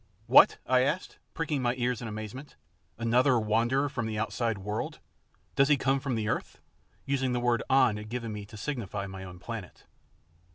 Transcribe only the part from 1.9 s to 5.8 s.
in amazement, "another wanderer from the outside world! Does he